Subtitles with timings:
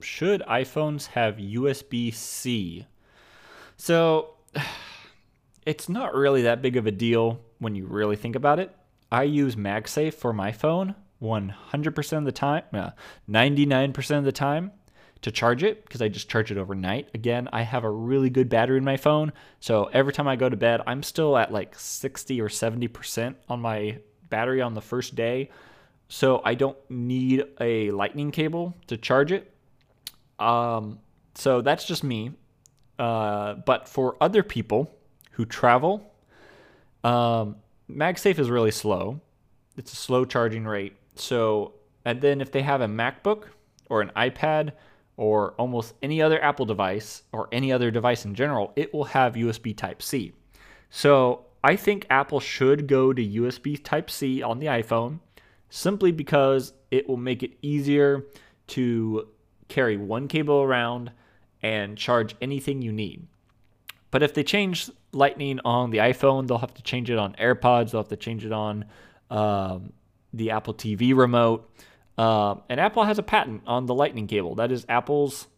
[0.00, 2.86] should iPhones have USB C?
[3.76, 4.34] So
[5.66, 8.74] it's not really that big of a deal when you really think about it.
[9.10, 12.90] I use MagSafe for my phone 100% of the time, uh,
[13.28, 14.72] 99% of the time
[15.22, 17.08] to charge it because I just charge it overnight.
[17.14, 19.32] Again, I have a really good battery in my phone.
[19.58, 23.60] So every time I go to bed, I'm still at like 60 or 70% on
[23.60, 23.98] my
[24.28, 25.50] battery on the first day.
[26.08, 29.53] So I don't need a lightning cable to charge it.
[30.38, 30.98] Um,
[31.34, 32.32] so that's just me.
[32.98, 34.94] Uh, but for other people
[35.32, 36.12] who travel,
[37.02, 37.56] um,
[37.90, 39.20] MagSafe is really slow.
[39.76, 40.96] It's a slow charging rate.
[41.16, 43.44] So, and then if they have a MacBook
[43.88, 44.72] or an iPad
[45.16, 49.34] or almost any other Apple device or any other device in general, it will have
[49.34, 50.32] USB Type C.
[50.90, 55.20] So, I think Apple should go to USB Type C on the iPhone
[55.70, 58.26] simply because it will make it easier
[58.68, 59.28] to
[59.74, 61.10] carry one cable around
[61.62, 63.26] and charge anything you need.
[64.10, 67.90] But if they change Lightning on the iPhone, they'll have to change it on AirPods,
[67.90, 68.84] they'll have to change it on
[69.30, 69.92] um,
[70.32, 71.68] the Apple TV remote.
[72.16, 74.54] Uh, and Apple has a patent on the Lightning cable.
[74.54, 75.48] That is Apple's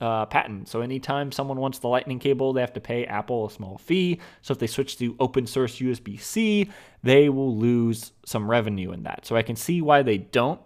[0.00, 0.68] uh, patent.
[0.68, 4.20] So anytime someone wants the Lightning cable, they have to pay Apple a small fee.
[4.42, 6.70] So if they switch to open source USB C,
[7.02, 9.26] they will lose some revenue in that.
[9.26, 10.60] So I can see why they don't.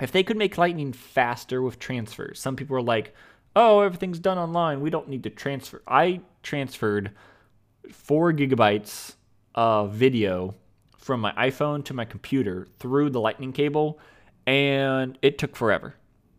[0.00, 3.14] If they could make Lightning faster with transfers, some people are like,
[3.54, 4.80] oh, everything's done online.
[4.80, 5.82] We don't need to transfer.
[5.86, 7.12] I transferred
[7.90, 9.14] four gigabytes
[9.54, 10.54] of video
[10.96, 13.98] from my iPhone to my computer through the lightning cable,
[14.46, 15.94] and it took forever.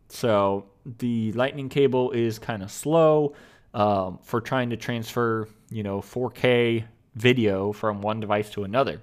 [0.10, 0.66] So
[1.00, 3.34] the lightning cable is kind of slow
[3.74, 9.02] um, for trying to transfer, you know, 4K video from one device to another.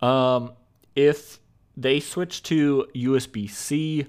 [0.00, 0.52] Um,
[0.96, 1.38] if
[1.76, 4.06] they switch to USB C,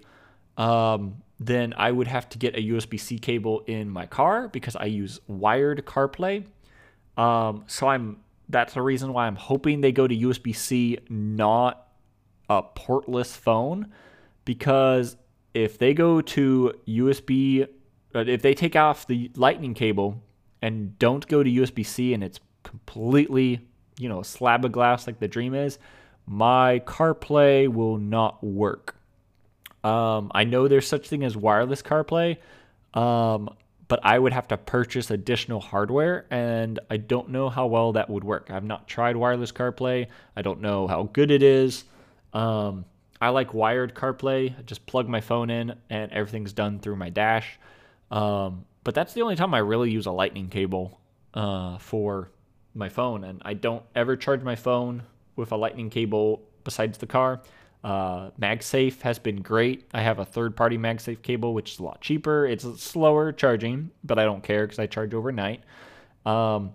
[0.58, 4.76] um, then I would have to get a USB C cable in my car because
[4.76, 6.46] I use wired CarPlay.
[7.18, 8.18] Um, so I'm
[8.50, 11.88] that's the reason why I'm hoping they go to USB C, not
[12.50, 13.92] a portless phone,
[14.46, 15.16] because
[15.54, 17.68] if they go to USB,
[18.14, 20.22] uh, if they take off the Lightning cable
[20.62, 23.62] and don't go to USB C and it's completely,
[23.98, 25.80] you know, a slab of glass like the Dream is,
[26.26, 28.96] my CarPlay will not work.
[29.84, 32.38] Um, I know there's such thing as wireless CarPlay,
[32.94, 33.50] um,
[33.90, 38.10] but I would have to purchase additional hardware, and I don't know how well that
[38.10, 38.50] would work.
[38.50, 40.08] I've not tried wireless CarPlay.
[40.36, 41.84] I don't know how good it is.
[42.34, 42.86] Um,
[43.20, 44.58] I like wired CarPlay.
[44.58, 47.60] I just plug my phone in, and everything's done through my dash.
[48.10, 51.00] Um, but that's the only time I really use a Lightning cable
[51.34, 52.32] uh, for
[52.74, 55.04] my phone, and I don't ever charge my phone
[55.36, 57.42] with a Lightning cable besides the car.
[57.84, 59.90] Uh, MagSafe has been great.
[59.94, 62.46] I have a third party MagSafe cable, which is a lot cheaper.
[62.46, 65.64] It's slower charging, but I don't care because I charge overnight.
[66.26, 66.72] Um,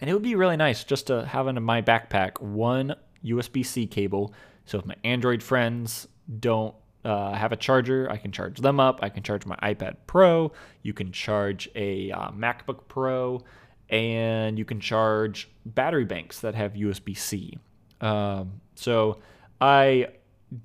[0.00, 3.86] and it would be really nice just to have in my backpack one USB C
[3.86, 4.34] cable.
[4.64, 6.08] So if my Android friends
[6.40, 6.74] don't
[7.04, 8.98] uh, have a charger, I can charge them up.
[9.00, 10.50] I can charge my iPad Pro.
[10.82, 13.42] You can charge a uh, MacBook Pro.
[13.90, 17.58] And you can charge battery banks that have USB C.
[18.02, 19.18] Um, so
[19.60, 20.08] I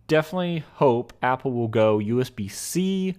[0.07, 3.15] definitely hope Apple will go USB C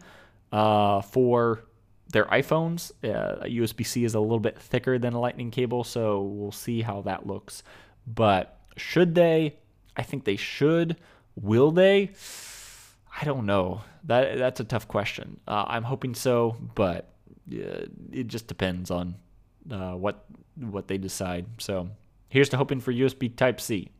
[0.52, 1.64] uh, for
[2.10, 2.92] their iPhones.
[3.02, 6.82] Uh, USB C is a little bit thicker than a Lightning cable, so we'll see
[6.82, 7.62] how that looks.
[8.06, 9.56] But should they?
[9.96, 10.96] I think they should.
[11.36, 12.10] Will they?
[13.20, 13.82] I don't know.
[14.04, 15.40] That that's a tough question.
[15.46, 17.12] Uh, I'm hoping so, but
[17.50, 19.16] it just depends on
[19.70, 20.24] uh, what
[20.56, 21.46] what they decide.
[21.58, 21.88] So
[22.28, 23.90] here's to hoping for USB Type C.